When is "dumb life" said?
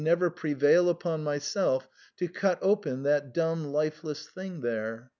3.35-4.03